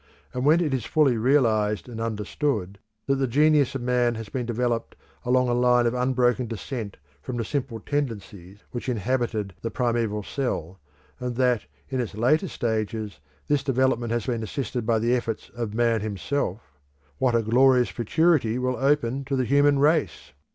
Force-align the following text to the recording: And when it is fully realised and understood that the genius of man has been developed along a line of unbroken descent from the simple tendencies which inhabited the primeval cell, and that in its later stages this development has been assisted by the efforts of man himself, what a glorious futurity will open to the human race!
And 0.33 0.43
when 0.45 0.61
it 0.61 0.73
is 0.73 0.83
fully 0.83 1.15
realised 1.15 1.87
and 1.87 2.01
understood 2.01 2.79
that 3.05 3.17
the 3.17 3.27
genius 3.27 3.75
of 3.75 3.83
man 3.83 4.15
has 4.15 4.29
been 4.29 4.47
developed 4.47 4.95
along 5.23 5.47
a 5.47 5.53
line 5.53 5.85
of 5.85 5.93
unbroken 5.93 6.47
descent 6.47 6.97
from 7.21 7.37
the 7.37 7.45
simple 7.45 7.79
tendencies 7.79 8.63
which 8.71 8.89
inhabited 8.89 9.53
the 9.61 9.69
primeval 9.69 10.23
cell, 10.23 10.79
and 11.19 11.35
that 11.35 11.67
in 11.87 12.01
its 12.01 12.15
later 12.15 12.47
stages 12.47 13.19
this 13.47 13.63
development 13.63 14.11
has 14.11 14.25
been 14.25 14.41
assisted 14.41 14.87
by 14.87 14.97
the 14.97 15.15
efforts 15.15 15.49
of 15.53 15.75
man 15.75 16.01
himself, 16.01 16.79
what 17.19 17.35
a 17.35 17.43
glorious 17.43 17.89
futurity 17.89 18.57
will 18.57 18.77
open 18.77 19.23
to 19.25 19.35
the 19.35 19.45
human 19.45 19.77
race! 19.77 20.33